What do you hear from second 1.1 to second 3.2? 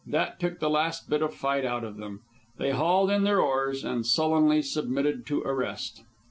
bit of fight out of them. They hauled